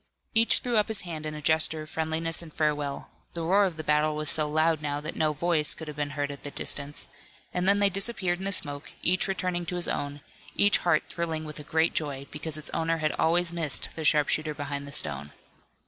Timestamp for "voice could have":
5.31-5.95